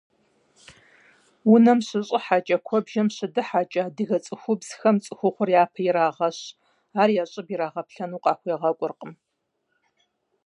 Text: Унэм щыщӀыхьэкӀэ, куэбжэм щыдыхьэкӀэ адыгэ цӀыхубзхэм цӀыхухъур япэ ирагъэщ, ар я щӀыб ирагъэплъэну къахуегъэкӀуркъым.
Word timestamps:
Унэм 1.53 1.79
щыщӀыхьэкӀэ, 1.87 2.57
куэбжэм 2.67 3.07
щыдыхьэкӀэ 3.15 3.81
адыгэ 3.87 4.17
цӀыхубзхэм 4.25 4.95
цӀыхухъур 5.03 5.49
япэ 5.61 5.79
ирагъэщ, 5.87 6.37
ар 7.01 7.09
я 7.21 7.25
щӀыб 7.31 7.47
ирагъэплъэну 7.53 8.23
къахуегъэкӀуркъым. 8.23 9.11